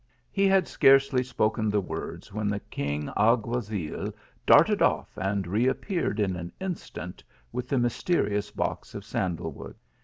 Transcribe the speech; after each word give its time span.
He 0.31 0.47
had 0.47 0.67
hardly 0.81 1.21
spoken 1.21 1.69
the 1.69 1.79
words 1.79 2.33
when 2.33 2.47
the 2.49 2.59
keen 2.59 3.11
alguazil 3.15 4.11
darted 4.47 4.81
off 4.81 5.15
and 5.15 5.45
reappeared 5.45 6.19
in 6.19 6.35
an 6.35 6.51
instant 6.59 7.23
with 7.51 7.69
the 7.69 7.77
mysterious 7.77 8.49
box 8.49 8.95
of 8.95 9.05
sandal 9.05 9.51
wood. 9.51 9.75